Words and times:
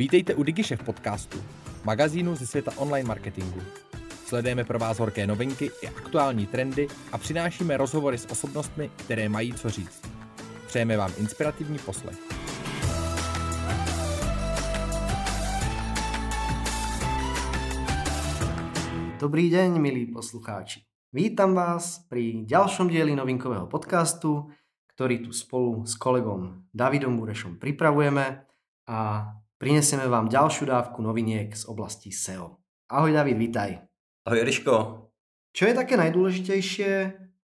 Vítejte 0.00 0.34
u 0.34 0.42
DigiShef 0.42 0.82
podcastu, 0.82 1.38
magazínu 1.84 2.34
ze 2.34 2.46
světa 2.46 2.72
online 2.76 3.08
marketingu. 3.08 3.60
Sledujeme 4.24 4.64
pro 4.64 4.78
vás 4.78 4.98
horké 4.98 5.26
novinky 5.26 5.70
i 5.82 5.88
aktuální 5.88 6.46
trendy 6.46 6.88
a 7.12 7.18
přinášíme 7.18 7.76
rozhovory 7.76 8.18
s 8.18 8.30
osobnostmi, 8.30 8.90
které 8.96 9.28
mají 9.28 9.52
co 9.52 9.70
říct. 9.70 10.02
Přejeme 10.66 10.96
vám 10.96 11.12
inspirativní 11.18 11.78
poslech. 11.78 12.16
Dobrý 19.20 19.50
deň, 19.50 19.80
milí 19.80 20.06
poslucháči. 20.06 20.80
Vítam 21.12 21.52
vás 21.52 22.08
pri 22.08 22.48
ďalšom 22.48 22.88
dieli 22.88 23.12
novinkového 23.12 23.68
podcastu, 23.68 24.48
ktorý 24.96 25.28
tu 25.28 25.36
spolu 25.36 25.84
s 25.84 25.92
kolegom 25.92 26.64
Davidom 26.72 27.20
Burešom 27.20 27.60
pripravujeme 27.60 28.48
a 28.88 29.28
prinesieme 29.60 30.08
vám 30.08 30.32
ďalšiu 30.32 30.72
dávku 30.72 31.04
noviniek 31.04 31.52
z 31.52 31.68
oblasti 31.68 32.08
SEO. 32.08 32.56
Ahoj 32.88 33.12
David, 33.12 33.36
vítaj. 33.36 33.84
Ahoj 34.24 34.40
Eliško. 34.40 34.74
Čo 35.52 35.62
je 35.68 35.74
také 35.76 36.00
najdôležitejšie, 36.00 36.92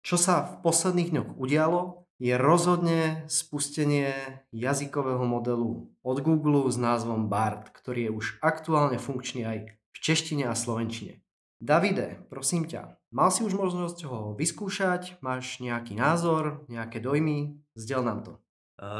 čo 0.05 0.15
sa 0.21 0.45
v 0.45 0.53
posledných 0.61 1.09
dňoch 1.09 1.29
udialo, 1.41 2.05
je 2.21 2.37
rozhodne 2.37 3.25
spustenie 3.25 4.13
jazykového 4.53 5.25
modelu 5.25 5.89
od 6.05 6.17
Google 6.21 6.69
s 6.69 6.77
názvom 6.77 7.33
BART, 7.33 7.73
ktorý 7.73 8.07
je 8.07 8.11
už 8.13 8.25
aktuálne 8.45 9.01
funkčný 9.01 9.49
aj 9.49 9.57
v 9.73 9.97
češtine 9.97 10.45
a 10.45 10.53
slovenčine. 10.53 11.25
Davide, 11.57 12.21
prosím 12.29 12.69
ťa, 12.69 13.01
mal 13.09 13.33
si 13.33 13.41
už 13.41 13.57
možnosť 13.57 14.05
ho 14.05 14.37
vyskúšať? 14.37 15.17
Máš 15.25 15.57
nejaký 15.63 15.97
názor, 15.97 16.67
nejaké 16.69 17.01
dojmy? 17.01 17.57
Sděl 17.73 18.05
nám 18.05 18.21
to. 18.21 18.42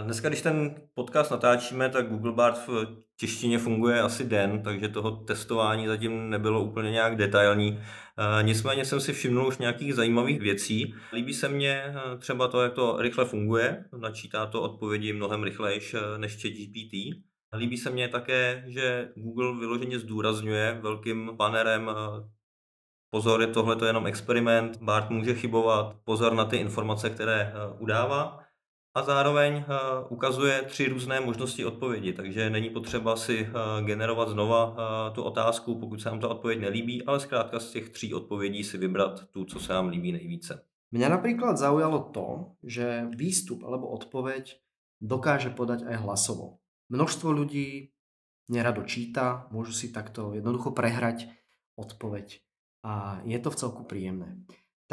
Dneska, 0.02 0.30
když 0.30 0.42
ten 0.42 0.76
podcast 0.94 1.32
natáčíme, 1.32 1.90
tak 1.90 2.10
Google 2.10 2.32
Bart 2.32 2.58
v 2.68 2.88
češtině 3.18 3.60
funguje 3.60 4.02
asi 4.02 4.24
den, 4.24 4.64
takže 4.64 4.90
toho 4.90 5.12
testování 5.12 5.88
zatím 5.88 6.30
nebylo 6.30 6.64
úplně 6.64 6.92
nějak 6.92 7.16
detailní. 7.16 7.80
Nicméně 8.42 8.86
jsem 8.86 9.00
si 9.00 9.14
všimnul 9.14 9.48
už 9.48 9.58
nějakých 9.58 9.96
zajímavých 9.96 10.40
věcí. 10.40 10.94
Líbí 11.14 11.34
se 11.34 11.50
mně 11.50 11.94
třeba 12.20 12.48
to, 12.48 12.62
jak 12.62 12.74
to 12.74 12.98
rychle 13.00 13.26
funguje, 13.26 13.86
načítá 13.98 14.46
to 14.46 14.62
odpovědi 14.62 15.14
mnohem 15.14 15.44
rychlejš 15.44 15.96
než 16.18 16.44
GPT. 16.44 17.24
Líbí 17.58 17.78
se 17.78 17.90
mně 17.90 18.08
také, 18.08 18.64
že 18.68 19.10
Google 19.16 19.60
vyloženě 19.60 20.00
zdůrazňuje 20.00 20.80
velkým 20.82 21.38
banerem 21.38 21.92
pozor, 23.10 23.42
je 23.42 23.48
tohle 23.48 23.76
to 23.76 23.86
jenom 23.86 24.08
experiment, 24.08 24.78
Bart 24.82 25.10
může 25.10 25.34
chybovat, 25.34 25.96
pozor 26.04 26.34
na 26.34 26.46
ty 26.46 26.58
informace, 26.58 27.10
které 27.10 27.54
udává. 27.80 28.40
A 28.96 29.04
zároveň 29.04 29.54
eh, 29.54 29.66
ukazuje 30.10 30.62
tři 30.62 30.86
různé 30.88 31.20
možnosti 31.20 31.66
odpovědi, 31.66 32.14
takže 32.14 32.50
není 32.50 32.70
potřeba 32.70 33.16
si 33.16 33.50
eh, 33.50 33.84
generovat 33.84 34.30
znova 34.30 34.76
tu 35.16 35.24
otázku, 35.24 35.80
pokud 35.80 36.02
se 36.02 36.10
nám 36.10 36.20
ta 36.20 36.28
odpověď 36.28 36.60
nelíbí, 36.60 37.04
ale 37.06 37.20
zkrátka 37.20 37.60
z 37.60 37.72
těch 37.72 37.90
tří 37.90 38.14
odpovědí 38.14 38.64
si 38.64 38.78
vybrat 38.78 39.30
tu, 39.32 39.46
co 39.46 39.60
se 39.60 39.74
nám 39.74 39.88
líbí 39.90 40.12
nejvíce. 40.12 40.64
Mňa 40.94 41.10
napríklad 41.10 41.58
zaujalo 41.58 42.14
to, 42.14 42.54
že 42.62 43.10
výstup 43.10 43.66
alebo 43.66 43.90
odpoveď 43.98 44.62
dokáže 45.02 45.50
podať 45.50 45.90
aj 45.90 46.06
hlasovo. 46.06 46.62
Množstvo 46.94 47.34
ľudí 47.34 47.98
nerado 48.46 48.86
číta, 48.86 49.50
môžu 49.50 49.74
si 49.74 49.90
takto 49.90 50.38
jednoducho 50.38 50.70
prehrať 50.70 51.34
odpoveď 51.74 52.46
a 52.86 53.26
je 53.26 53.40
to 53.42 53.50
v 53.50 53.58
celku 53.58 53.82
príjemné. 53.90 54.38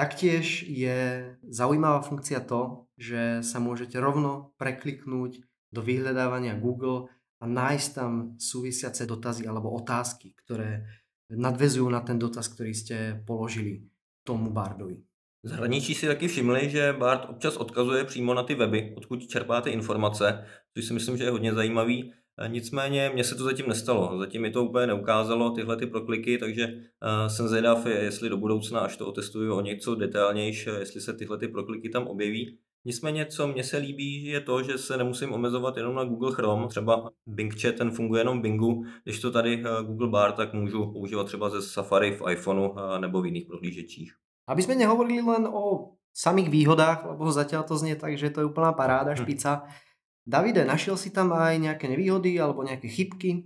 Taktiež 0.01 0.65
je 0.65 1.29
zaujímavá 1.45 2.01
funkcia 2.01 2.41
to, 2.41 2.89
že 2.97 3.45
sa 3.45 3.61
môžete 3.61 4.01
rovno 4.01 4.57
prekliknúť 4.57 5.45
do 5.69 5.81
vyhľadávania 5.85 6.57
Google 6.57 7.13
a 7.37 7.45
nájsť 7.45 7.89
tam 7.93 8.13
súvisiace 8.41 9.05
dotazy 9.05 9.45
alebo 9.45 9.69
otázky, 9.77 10.33
ktoré 10.41 10.89
nadvezujú 11.29 11.85
na 11.93 12.01
ten 12.01 12.17
dotaz, 12.17 12.49
ktorý 12.49 12.73
ste 12.73 12.97
položili 13.29 13.93
tomu 14.25 14.49
Bardovi. 14.49 15.05
V 15.45 15.49
zahraničí 15.53 15.93
si 15.93 16.09
taky 16.09 16.29
všimli, 16.29 16.73
že 16.73 16.97
Bard 16.97 17.29
občas 17.29 17.61
odkazuje 17.61 18.05
přímo 18.05 18.35
na 18.35 18.43
ty 18.43 18.55
weby, 18.55 18.97
odkud 18.97 19.29
čerpáte 19.29 19.71
informace, 19.71 20.45
což 20.73 20.85
si 20.85 20.93
myslím, 20.93 21.17
že 21.17 21.25
je 21.25 21.31
hodně 21.31 21.55
zajímavý. 21.55 22.13
Nicméně 22.47 23.11
mně 23.15 23.25
se 23.25 23.35
to 23.35 23.45
zatím 23.45 23.69
nestalo. 23.69 24.19
Zatím 24.19 24.43
mi 24.43 24.51
to 24.51 24.65
úplně 24.65 24.87
neukázalo, 24.87 25.51
tyhle 25.51 25.77
ty 25.77 25.87
prokliky, 25.87 26.39
takže 26.39 26.67
uh, 26.67 27.29
jsem 27.29 27.49
zvědav, 27.49 27.87
jestli 27.87 28.29
do 28.29 28.37
budoucna, 28.37 28.81
až 28.81 28.97
to 28.97 29.07
otestuju 29.07 29.55
o 29.55 29.61
něco 29.61 29.95
detailnější, 29.95 30.71
jestli 30.79 31.01
se 31.01 31.13
tyhle 31.13 31.39
ty 31.39 31.49
prokliky 31.49 31.89
tam 31.89 32.07
objeví. 32.07 32.59
Nicméně, 32.85 33.27
co 33.27 33.47
mně 33.47 33.65
se 33.65 33.77
líbí, 33.77 34.25
je 34.25 34.41
to, 34.41 34.63
že 34.63 34.79
se 34.79 34.97
nemusím 34.97 35.33
omezovat 35.33 35.77
jenom 35.77 35.95
na 35.95 36.05
Google 36.05 36.33
Chrome. 36.33 36.69
Třeba 36.69 37.11
Bing 37.27 37.61
Chat, 37.61 37.75
ten 37.75 37.91
funguje 37.91 38.21
jenom 38.21 38.39
v 38.39 38.43
Bingu. 38.43 38.85
Když 39.05 39.21
to 39.21 39.31
tady 39.31 39.65
uh, 39.65 39.87
Google 39.87 40.09
Bar, 40.09 40.33
tak 40.33 40.55
můžu 40.55 40.93
používat 40.93 41.25
třeba 41.25 41.51
ze 41.51 41.63
Safari 41.63 42.11
v 42.11 42.23
iPhoneu 42.31 42.75
nebo 42.99 43.23
v 43.23 43.27
jiných 43.27 43.47
prohlížečích. 43.47 44.13
Aby 44.49 44.63
jsme 44.63 44.75
nehovorili 44.75 45.23
len 45.23 45.47
o 45.47 45.93
samých 46.15 46.51
výhodách, 46.51 47.07
lebo 47.07 47.31
zatiaľ 47.31 47.63
to 47.63 47.79
znie 47.79 47.95
tak, 47.95 48.19
že 48.19 48.35
to 48.35 48.41
je 48.41 48.51
úplná 48.51 48.73
paráda, 48.73 49.15
hm. 49.15 49.17
špica. 49.17 49.53
Hm 49.55 49.90
Davide, 50.31 50.65
našel 50.65 50.97
si 50.97 51.11
tam 51.11 51.33
aj 51.33 51.59
nějaké 51.59 51.89
nevýhody 51.89 52.41
alebo 52.41 52.63
nějaké 52.63 52.89
chybky? 52.89 53.45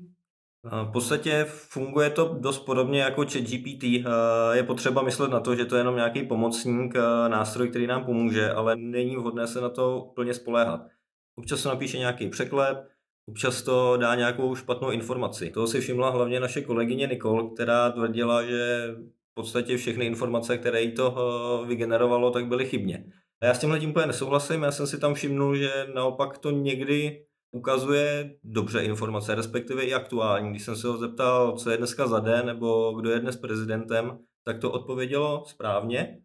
V 0.65 0.93
podstatě 0.93 1.45
funguje 1.49 2.11
to 2.11 2.37
dost 2.41 2.59
podobně 2.59 3.00
jako 3.00 3.25
ChatGPT. 3.25 3.83
Je 4.53 4.62
potřeba 4.67 5.03
myslet 5.03 5.31
na 5.31 5.41
to, 5.41 5.56
že 5.56 5.65
to 5.65 5.77
je 5.77 5.81
jenom 5.81 5.97
nějaký 5.97 6.22
pomocník, 6.22 6.95
nástroj, 7.28 7.69
který 7.69 7.87
nám 7.87 8.05
pomůže, 8.05 8.50
ale 8.50 8.77
není 8.77 9.17
vhodné 9.17 9.47
se 9.47 9.61
na 9.61 9.69
to 9.69 10.12
plně 10.15 10.34
spoléhat. 10.34 10.81
Občas 11.39 11.61
se 11.61 11.69
napíše 11.69 11.99
nějaký 11.99 12.28
překlep, 12.28 12.89
občas 13.28 13.62
to 13.62 13.97
dá 13.97 14.15
nějakou 14.15 14.55
špatnou 14.55 14.91
informaci. 14.91 15.51
Toho 15.51 15.66
si 15.66 15.81
všimla 15.81 16.11
hlavně 16.11 16.41
naše 16.41 16.61
kolegyně 16.61 17.06
Nicole, 17.06 17.51
která 17.55 17.91
tvrdila, 17.91 18.43
že 18.43 18.95
v 19.31 19.34
podstatě 19.34 19.77
všechny 19.77 20.06
informace, 20.06 20.59
které 20.59 20.83
jí 20.83 20.93
to 20.93 21.65
vygenerovalo, 21.69 22.31
tak 22.31 22.47
byly 22.47 22.65
chybně. 22.65 23.05
Já 23.44 23.55
s 23.55 23.59
tímhle 23.59 23.81
tím 23.81 23.91
úplně 23.91 24.06
nesouhlasím, 24.06 24.62
já 24.62 24.72
jsem 24.72 24.87
si 24.87 24.99
tam 24.99 25.15
všimnul, 25.15 25.56
že 25.56 25.87
naopak 25.94 26.38
to 26.38 26.50
někdy 26.50 27.25
ukazuje 27.53 28.34
dobře 28.44 28.84
informace, 28.84 29.34
respektive 29.34 29.84
i 29.84 29.94
aktuální. 29.94 30.50
Když 30.50 30.62
jsem 30.65 30.77
se 30.77 30.88
ho 30.88 30.99
zeptal, 30.99 31.53
co 31.53 31.71
je 31.71 31.77
dneska 31.77 32.06
za 32.06 32.21
den, 32.21 32.47
nebo 32.47 32.93
kdo 32.93 33.10
je 33.10 33.21
dnes 33.21 33.37
prezidentem, 33.37 34.19
tak 34.44 34.59
to 34.59 34.71
odpovědělo 34.71 35.44
správně. 35.47 36.19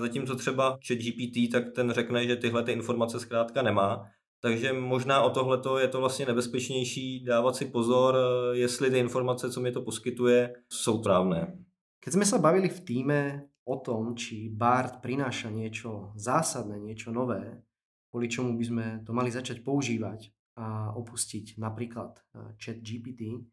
Zatímco 0.00 0.36
třeba 0.36 0.78
ChatGPT, 0.86 1.52
tak 1.52 1.64
ten 1.74 1.90
řekne, 1.90 2.26
že 2.26 2.36
tyhle 2.36 2.62
ty 2.62 2.72
informace 2.72 3.20
zkrátka 3.20 3.62
nemá. 3.62 4.04
Takže 4.42 4.72
možná 4.72 5.22
o 5.22 5.30
tohleto 5.30 5.78
je 5.78 5.88
to 5.88 6.00
vlastně 6.00 6.26
nebezpečnější 6.26 7.24
dávat 7.24 7.56
si 7.56 7.64
pozor, 7.64 8.16
jestli 8.52 8.90
ty 8.90 8.98
informace, 8.98 9.50
co 9.50 9.60
mi 9.60 9.72
to 9.72 9.82
poskytuje, 9.82 10.52
jsou 10.72 11.00
správné. 11.00 11.56
Keď 11.98 12.12
sme 12.14 12.24
sa 12.24 12.38
bavili 12.38 12.70
v 12.70 12.80
týme 12.80 13.20
o 13.68 13.76
tom, 13.76 14.16
či 14.16 14.48
BART 14.48 15.04
prináša 15.04 15.52
niečo 15.52 16.16
zásadné, 16.16 16.80
niečo 16.80 17.12
nové, 17.12 17.60
kvôli 18.08 18.32
čomu 18.32 18.56
by 18.56 18.64
sme 18.64 18.84
to 19.04 19.12
mali 19.12 19.28
začať 19.28 19.60
používať 19.60 20.32
a 20.56 20.96
opustiť 20.96 21.60
napríklad 21.60 22.16
eh, 22.16 22.56
chat 22.56 22.80
GPT, 22.80 23.44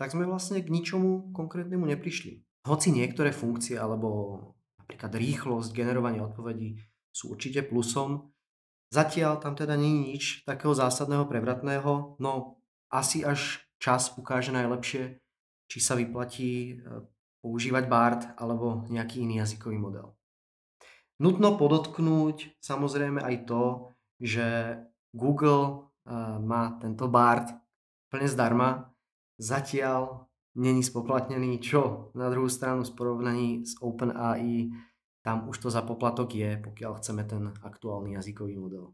tak 0.00 0.16
sme 0.16 0.24
vlastne 0.24 0.64
k 0.64 0.72
ničomu 0.72 1.36
konkrétnemu 1.36 1.84
neprišli. 1.92 2.40
Hoci 2.64 2.88
niektoré 2.88 3.36
funkcie 3.36 3.76
alebo 3.76 4.40
napríklad 4.80 5.12
rýchlosť 5.12 5.76
generovania 5.76 6.24
odpovedí 6.24 6.80
sú 7.12 7.36
určite 7.36 7.60
plusom, 7.60 8.32
zatiaľ 8.88 9.38
tam 9.44 9.52
teda 9.52 9.76
není 9.76 10.16
nič 10.16 10.48
takého 10.48 10.72
zásadného 10.72 11.28
prevratného, 11.28 12.16
no 12.16 12.58
asi 12.88 13.22
až 13.22 13.60
čas 13.76 14.16
ukáže 14.16 14.50
najlepšie, 14.56 15.20
či 15.68 15.78
sa 15.78 15.94
vyplatí 15.94 16.80
eh, 16.80 17.04
používať 17.40 17.84
BART 17.88 18.22
alebo 18.36 18.84
nejaký 18.88 19.24
iný 19.24 19.40
jazykový 19.44 19.76
model. 19.80 20.16
Nutno 21.20 21.56
podotknúť 21.60 22.56
samozrejme 22.64 23.20
aj 23.20 23.36
to, 23.44 23.64
že 24.20 24.76
Google 25.12 25.92
eh, 26.08 26.12
má 26.40 26.80
tento 26.80 27.08
BART 27.08 27.52
plne 28.08 28.28
zdarma, 28.28 28.90
zatiaľ 29.40 30.28
není 30.56 30.82
spoplatnený, 30.82 31.60
čo 31.60 32.10
na 32.14 32.30
druhou 32.30 32.48
stranu 32.48 32.84
v 32.84 32.96
porovnaní 32.96 33.48
s 33.64 33.78
OpenAI 33.80 34.70
tam 35.22 35.48
už 35.48 35.58
to 35.58 35.70
za 35.70 35.82
poplatok 35.82 36.34
je, 36.34 36.56
pokiaľ 36.64 36.94
chceme 36.96 37.24
ten 37.24 37.52
aktuální 37.62 38.12
jazykový 38.12 38.56
model. 38.56 38.92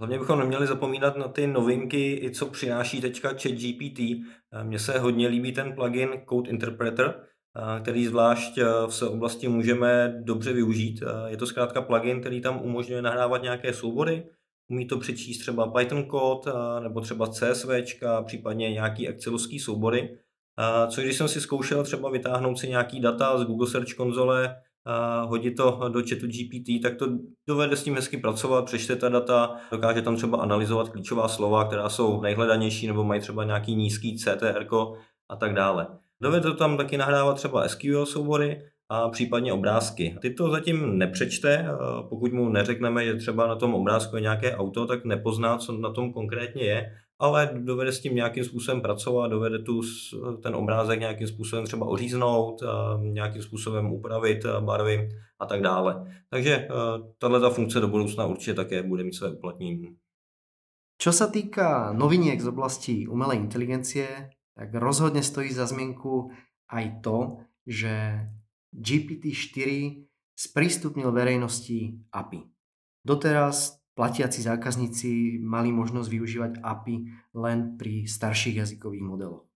Hlavně 0.00 0.18
bychom 0.18 0.38
neměli 0.38 0.66
zapomínat 0.66 1.16
na 1.16 1.28
ty 1.28 1.46
novinky, 1.46 2.24
i 2.24 2.30
co 2.30 2.46
přináší 2.46 3.00
teďka 3.00 3.28
ChatGPT. 3.28 4.00
Eh, 4.00 4.64
mně 4.64 4.78
se 4.78 4.98
hodně 4.98 5.28
líbí 5.28 5.52
ten 5.52 5.74
plugin 5.74 6.10
Code 6.28 6.50
Interpreter, 6.50 7.26
který 7.82 8.06
zvlášť 8.06 8.58
v 8.88 9.02
oblasti 9.02 9.48
můžeme 9.48 10.20
dobře 10.24 10.52
využít. 10.52 11.02
Je 11.26 11.36
to 11.36 11.46
zkrátka 11.46 11.82
plugin, 11.82 12.20
který 12.20 12.40
tam 12.40 12.60
umožňuje 12.62 13.02
nahrávat 13.02 13.42
nějaké 13.42 13.72
soubory, 13.72 14.26
umí 14.70 14.86
to 14.86 14.98
přečíst 14.98 15.38
třeba 15.38 15.66
Python 15.66 16.04
kód 16.04 16.48
nebo 16.80 17.00
třeba 17.00 17.26
CSV, 17.26 17.68
případně 18.24 18.70
nějaký 18.70 19.08
excelovský 19.08 19.58
soubory. 19.58 20.18
Co 20.88 21.00
když 21.00 21.16
jsem 21.16 21.28
si 21.28 21.40
zkoušel 21.40 21.84
třeba 21.84 22.10
vytáhnout 22.10 22.58
si 22.58 22.68
nějaký 22.68 23.00
data 23.00 23.38
z 23.38 23.44
Google 23.44 23.66
Search 23.66 23.94
konzole, 23.96 24.56
hodit 25.26 25.56
to 25.56 25.80
do 25.88 26.02
chatu 26.08 26.26
GPT, 26.26 26.82
tak 26.82 26.96
to 26.96 27.06
dovede 27.48 27.76
s 27.76 27.82
tím 27.82 27.94
hezky 27.94 28.16
pracovat, 28.16 28.64
přečte 28.64 28.96
ta 28.96 29.08
data, 29.08 29.56
dokáže 29.70 30.02
tam 30.02 30.16
třeba 30.16 30.38
analyzovat 30.38 30.88
klíčová 30.88 31.28
slova, 31.28 31.64
která 31.64 31.88
jsou 31.88 32.20
nejhledanější 32.20 32.86
nebo 32.86 33.04
mají 33.04 33.20
třeba 33.20 33.44
nějaký 33.44 33.74
nízký 33.74 34.18
CTR 34.18 34.66
a 35.28 35.36
tak 35.36 35.54
dále. 35.54 35.86
Dovede 36.22 36.42
to 36.42 36.54
tam 36.54 36.76
taky 36.76 36.96
nahrávat 36.96 37.36
třeba 37.36 37.68
SQL 37.68 38.06
soubory 38.06 38.62
a 38.88 39.08
případně 39.08 39.52
obrázky. 39.52 40.16
Ty 40.22 40.30
to 40.30 40.50
zatím 40.50 40.98
nepřečte, 40.98 41.66
pokud 42.08 42.32
mu 42.32 42.48
neřekneme, 42.48 43.04
že 43.04 43.14
třeba 43.14 43.46
na 43.46 43.56
tom 43.56 43.74
obrázku 43.74 44.16
je 44.16 44.22
nějaké 44.22 44.56
auto, 44.56 44.86
tak 44.86 45.04
nepozná, 45.04 45.58
co 45.58 45.72
na 45.72 45.90
tom 45.90 46.12
konkrétně 46.12 46.62
je, 46.62 46.92
ale 47.18 47.50
dovede 47.54 47.92
s 47.92 48.00
tím 48.00 48.14
nějakým 48.14 48.44
způsobem 48.44 48.80
pracovat, 48.80 49.28
dovede 49.28 49.58
tu 49.58 49.80
ten 50.42 50.54
obrázek 50.54 51.00
nějakým 51.00 51.26
způsobem 51.26 51.64
třeba 51.64 51.86
oříznout, 51.86 52.62
nějakým 53.00 53.42
způsobem 53.42 53.92
upravit 53.92 54.46
barvy 54.60 55.08
a 55.40 55.46
tak 55.46 55.62
dále. 55.62 56.06
Takže 56.30 56.68
tahle 57.18 57.50
funkce 57.50 57.80
do 57.80 57.88
budoucna 57.88 58.26
určitě 58.26 58.54
také 58.54 58.82
bude 58.82 59.04
mít 59.04 59.14
své 59.14 59.30
uplatnění. 59.30 59.96
Čo 61.02 61.10
sa 61.10 61.26
týka 61.26 61.90
noviniek 61.98 62.38
z 62.38 62.46
oblasti 62.46 63.10
umelej 63.10 63.42
inteligencie, 63.42 64.06
tak 64.62 64.78
rozhodne 64.78 65.26
stojí 65.26 65.50
za 65.50 65.66
zmienku 65.66 66.30
aj 66.70 67.02
to, 67.02 67.42
že 67.66 68.22
GPT-4 68.70 69.98
sprístupnil 70.38 71.10
verejnosti 71.10 71.98
API. 72.14 72.46
Doteraz 73.02 73.82
platiaci 73.98 74.38
zákazníci 74.46 75.42
mali 75.42 75.74
možnosť 75.74 76.06
využívať 76.06 76.52
API 76.62 76.96
len 77.42 77.74
pri 77.74 78.06
starších 78.06 78.62
jazykových 78.62 79.02
modeloch. 79.02 79.50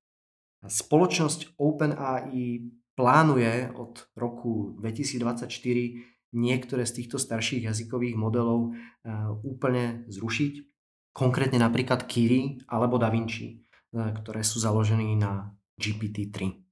Spoločnosť 0.66 1.54
OpenAI 1.54 2.66
plánuje 2.98 3.70
od 3.78 4.10
roku 4.18 4.74
2024 4.82 5.46
niektoré 6.34 6.82
z 6.82 6.92
týchto 6.98 7.22
starších 7.22 7.70
jazykových 7.70 8.18
modelov 8.18 8.74
eh, 8.74 9.14
úplne 9.46 10.02
zrušiť, 10.10 10.52
konkrétne 11.14 11.62
napríklad 11.62 12.10
Kiri 12.10 12.66
alebo 12.66 12.98
DaVinci, 12.98 13.65
ktoré 13.96 14.44
sú 14.44 14.60
založené 14.60 15.16
na 15.16 15.56
GPT-3. 15.80 16.66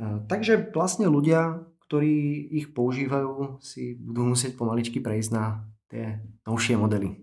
Eh, 0.00 0.18
takže 0.24 0.72
vlastne 0.72 1.04
ľudia, 1.12 1.60
ktorí 1.84 2.48
ich 2.56 2.72
používajú, 2.72 3.60
si 3.60 3.98
budú 4.00 4.32
musieť 4.32 4.56
pomaličky 4.56 5.02
prejsť 5.04 5.30
na 5.34 5.68
tie 5.92 6.24
novšie 6.48 6.78
modely. 6.80 7.20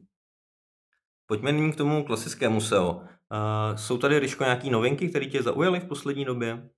Pojďme 1.28 1.52
nyní 1.52 1.72
k 1.72 1.80
tomu 1.84 2.04
klasickému 2.04 2.62
SEO. 2.62 3.04
Uh, 3.28 3.76
jsou 3.76 3.98
tady, 3.98 4.20
Ryško, 4.20 4.44
nějaké 4.44 4.70
novinky, 4.70 5.10
které 5.10 5.26
tě 5.26 5.44
zaujaly 5.44 5.80
v 5.80 5.86
poslední 5.86 6.26
době? 6.26 6.70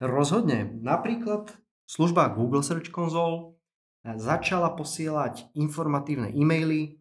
Rozhodne. 0.00 0.70
Napríklad 0.82 1.50
služba 1.86 2.28
Google 2.28 2.62
Search 2.62 2.90
Console 2.94 3.54
eh, 4.04 4.18
začala 4.18 4.70
posielať 4.70 5.50
informatívne 5.54 6.30
e-maily, 6.30 6.98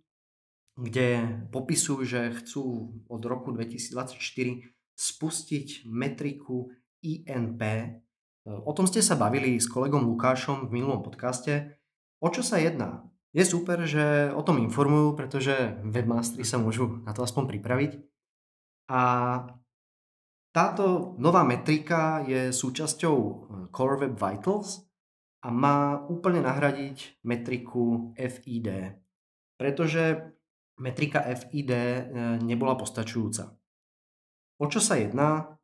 kde 0.74 1.42
popisujú, 1.54 2.02
že 2.06 2.22
chcú 2.42 2.96
od 3.06 3.22
roku 3.26 3.54
2024 3.54 4.18
spustiť 4.94 5.86
metriku 5.90 6.74
INP. 7.02 7.62
O 8.44 8.72
tom 8.76 8.90
ste 8.90 9.00
sa 9.00 9.16
bavili 9.16 9.56
s 9.58 9.70
kolegom 9.70 10.04
Lukášom 10.04 10.68
v 10.68 10.82
minulom 10.82 11.06
podcaste. 11.06 11.80
O 12.20 12.28
čo 12.34 12.42
sa 12.44 12.60
jedná? 12.60 13.06
Je 13.34 13.42
super, 13.42 13.82
že 13.90 14.30
o 14.34 14.46
tom 14.46 14.62
informujú, 14.62 15.18
pretože 15.18 15.80
webmastery 15.82 16.46
sa 16.46 16.62
môžu 16.62 17.02
na 17.02 17.18
to 17.18 17.26
aspoň 17.26 17.50
pripraviť. 17.58 17.92
A 18.94 19.02
táto 20.54 21.18
nová 21.18 21.42
metrika 21.42 22.22
je 22.30 22.54
súčasťou 22.54 23.18
eh, 23.18 23.36
Core 23.74 24.06
Web 24.06 24.16
Vitals 24.22 24.86
a 25.42 25.50
má 25.50 25.98
úplne 26.06 26.46
nahradiť 26.46 27.26
metriku 27.26 28.14
FID, 28.16 28.70
pretože 29.58 30.34
metrika 30.80 31.22
FID 31.22 31.72
eh, 31.72 31.80
nebola 32.42 32.74
postačujúca. 32.78 33.54
O 34.62 34.66
čo 34.70 34.80
sa 34.80 34.98
jedná? 34.98 35.60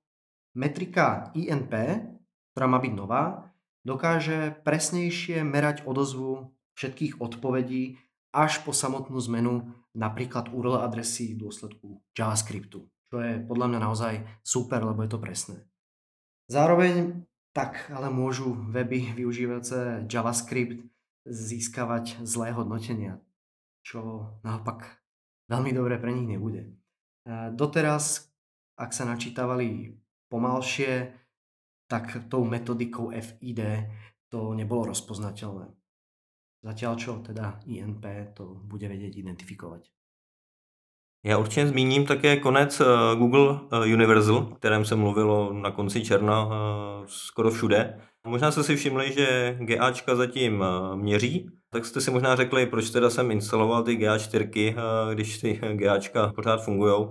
Metrika 0.58 1.30
INP, 1.38 1.74
ktorá 2.52 2.66
má 2.66 2.82
byť 2.82 2.94
nová, 2.98 3.54
dokáže 3.86 4.60
presnejšie 4.66 5.46
merať 5.46 5.86
odozvu 5.86 6.52
všetkých 6.76 7.22
odpovedí 7.22 8.02
až 8.34 8.62
po 8.66 8.74
samotnú 8.76 9.18
zmenu 9.30 9.72
napríklad 9.98 10.54
URL 10.54 10.82
adresy 10.86 11.34
v 11.34 11.48
dôsledku 11.48 12.02
JavaScriptu, 12.14 12.86
čo 13.10 13.16
je 13.22 13.42
podľa 13.42 13.66
mňa 13.74 13.80
naozaj 13.82 14.14
super, 14.46 14.86
lebo 14.86 15.02
je 15.06 15.12
to 15.12 15.20
presné. 15.22 15.58
Zároveň 16.50 17.26
tak 17.54 17.90
ale 17.90 18.14
môžu 18.14 18.54
weby 18.70 19.18
využívajúce 19.18 20.06
JavaScript 20.06 20.86
získavať 21.26 22.22
zlé 22.22 22.54
hodnotenia, 22.54 23.22
čo 23.82 24.00
naopak 24.44 24.86
veľmi 25.50 25.72
dobré 25.74 25.98
pre 25.98 26.14
nich 26.14 26.28
nebude. 26.28 26.76
Doteraz, 27.54 28.30
ak 28.80 28.92
sa 28.94 29.06
načítavali 29.06 29.98
pomalšie, 30.30 31.14
tak 31.90 32.30
tou 32.30 32.46
metodikou 32.46 33.10
FID 33.12 33.62
to 34.30 34.54
nebolo 34.54 34.94
rozpoznateľné. 34.94 35.74
Zatiaľ 36.60 36.94
čo 37.00 37.12
teda 37.24 37.64
INP 37.66 38.36
to 38.36 38.62
bude 38.68 38.88
vedieť 38.88 39.18
identifikovat. 39.18 39.82
Já 41.24 41.38
určitě 41.38 41.68
zmíním 41.68 42.06
také 42.06 42.38
konec 42.38 42.82
eh, 42.82 42.86
Google 43.16 43.60
eh, 43.72 43.94
Universal, 43.94 44.46
kterém 44.46 44.86
se 44.86 44.96
mluvilo 44.96 45.54
na 45.54 45.72
konci 45.72 46.06
června 46.06 46.48
skoro 47.06 47.52
všude. 47.52 48.02
Možná 48.30 48.52
jste 48.52 48.64
si 48.64 48.76
všimli, 48.76 49.14
že 49.14 49.58
GAčka 49.60 50.16
zatím 50.16 50.64
měří, 50.96 51.50
tak 51.72 51.86
jste 51.86 52.02
si 52.02 52.12
možná 52.12 52.36
řekli, 52.36 52.66
proč 52.66 52.90
teda 52.90 53.10
jsem 53.10 53.32
instaloval 53.32 53.84
ty 53.84 53.92
GA4, 53.92 54.76
když 55.14 55.38
ty 55.38 55.60
GAčka 55.74 56.34
pořád 56.36 56.58
fungují. 56.58 57.08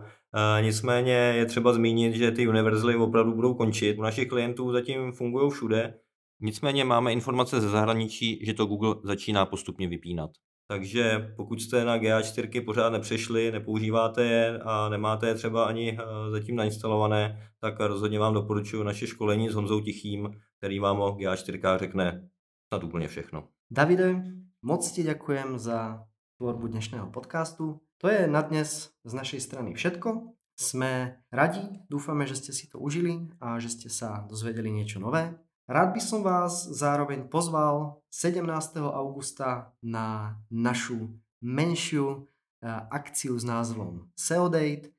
Nicméně 0.60 1.12
je 1.12 1.46
třeba 1.46 1.72
zmínit, 1.72 2.14
že 2.14 2.30
ty 2.30 2.48
univerzaly 2.48 2.96
opravdu 2.96 3.34
budou 3.34 3.54
končit. 3.54 3.98
U 3.98 4.02
našich 4.02 4.28
klientů 4.28 4.72
zatím 4.72 5.12
fungují 5.12 5.50
všude, 5.50 5.94
Nicméně 6.40 6.84
máme 6.84 7.12
informace 7.12 7.60
ze 7.60 7.68
zahraničí, 7.68 8.44
že 8.46 8.54
to 8.54 8.66
Google 8.66 8.94
začíná 9.04 9.46
postupně 9.46 9.88
vypínat. 9.88 10.30
Takže 10.68 11.32
pokud 11.36 11.60
jste 11.60 11.84
na 11.84 11.98
GA4 11.98 12.64
pořád 12.64 12.90
nepřešli, 12.90 13.52
nepoužíváte 13.52 14.24
je 14.24 14.58
a 14.58 14.88
nemáte 14.88 15.28
je 15.28 15.34
třeba 15.34 15.64
ani 15.64 15.98
eh, 15.98 16.30
zatím 16.30 16.56
nainstalované, 16.56 17.50
tak 17.60 17.80
rozhodně 17.80 18.18
vám 18.18 18.34
doporučuji 18.34 18.82
naše 18.82 19.06
školení 19.06 19.48
s 19.48 19.54
Honzou 19.54 19.80
Tichým, 19.80 20.30
který 20.58 20.78
vám 20.78 21.00
o 21.00 21.10
GA4 21.10 21.78
řekne 21.78 22.28
snad 22.68 22.84
úplně 22.84 23.08
všechno. 23.08 23.48
Davide, 23.70 24.22
moc 24.62 24.92
ti 24.92 25.02
ďakujem 25.02 25.58
za 25.58 26.04
tvorbu 26.36 26.66
dnešného 26.66 27.10
podcastu. 27.10 27.80
To 27.98 28.08
je 28.08 28.26
na 28.26 28.42
dnes 28.42 28.90
z 29.04 29.12
našej 29.14 29.40
strany 29.40 29.74
všetko. 29.74 30.34
Sme 30.58 31.22
radi, 31.30 31.62
dúfame, 31.86 32.26
že 32.26 32.34
ste 32.34 32.50
si 32.50 32.66
to 32.66 32.82
užili 32.82 33.30
a 33.38 33.62
že 33.62 33.70
ste 33.70 33.88
sa 33.90 34.26
dozvedeli 34.26 34.70
niečo 34.74 34.98
nové. 34.98 35.38
Rád 35.70 35.94
by 35.94 36.02
som 36.02 36.26
vás 36.26 36.66
zároveň 36.74 37.30
pozval 37.30 38.02
17. 38.10 38.42
augusta 38.82 39.70
na 39.84 40.38
našu 40.50 41.14
menšiu 41.38 42.26
eh, 42.62 42.66
akciu 42.90 43.38
s 43.38 43.44
názvom 43.46 44.10
SEO 44.18 44.50
Date, 44.50 44.90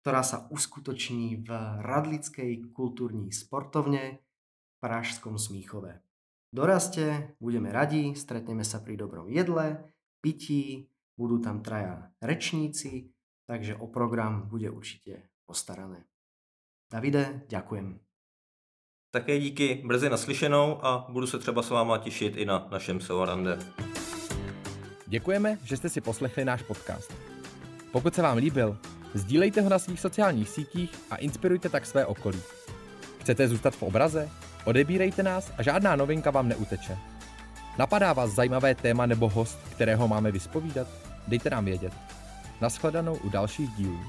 ktorá 0.00 0.24
sa 0.24 0.48
uskutoční 0.48 1.44
v 1.44 1.48
Radlickej 1.84 2.72
kultúrní 2.72 3.28
sportovne 3.34 4.24
Pražskom 4.80 5.38
Smíchove. 5.38 6.00
Dorazte, 6.54 7.34
budeme 7.40 7.72
radi, 7.72 8.14
stretneme 8.14 8.64
sa 8.64 8.80
pri 8.80 8.96
dobrom 8.96 9.28
jedle, 9.28 9.92
pití, 10.22 10.88
budú 11.18 11.42
tam 11.42 11.60
traja 11.60 12.08
rečníci, 12.22 13.12
takže 13.44 13.76
o 13.76 13.86
program 13.86 14.48
bude 14.48 14.70
určite 14.70 15.28
postarané. 15.46 16.06
Davide, 16.92 17.42
ďakujem. 17.48 18.00
Také 19.10 19.40
díky, 19.40 19.82
brzy 19.86 20.10
naslyšenou 20.10 20.84
a 20.84 21.06
budu 21.08 21.26
se 21.26 21.38
třeba 21.38 21.62
s 21.62 21.70
váma 21.70 21.98
těšit 21.98 22.36
i 22.36 22.44
na 22.44 22.68
našem 22.70 23.00
Seorande. 23.00 23.58
Děkujeme, 25.06 25.58
že 25.64 25.76
jste 25.76 25.88
si 25.88 26.00
poslechli 26.00 26.44
náš 26.44 26.62
podcast. 26.62 27.12
Pokud 27.92 28.14
se 28.14 28.22
vám 28.22 28.36
líbil, 28.36 28.78
sdílejte 29.14 29.60
ho 29.60 29.68
na 29.68 29.78
svých 29.78 30.00
sociálních 30.00 30.48
sítích 30.48 30.94
a 31.10 31.16
inspirujte 31.16 31.68
tak 31.68 31.86
své 31.86 32.06
okolí. 32.06 32.40
Chcete 33.20 33.48
zůstat 33.48 33.76
v 33.76 33.82
obraze? 33.82 34.30
Odebírejte 34.64 35.22
nás 35.22 35.52
a 35.58 35.62
žádná 35.62 35.96
novinka 35.96 36.30
vám 36.30 36.48
neuteče. 36.48 36.98
Napadá 37.78 38.12
vás 38.12 38.30
zajímavé 38.30 38.74
téma 38.74 39.06
nebo 39.06 39.28
host, 39.28 39.58
kterého 39.70 40.08
máme 40.08 40.32
vyspovídat? 40.32 40.88
Dejte 41.28 41.50
nám 41.50 41.64
vědět. 41.64 41.92
Naschledanou 42.60 43.14
u 43.14 43.28
dalších 43.28 43.70
dílů. 43.70 44.00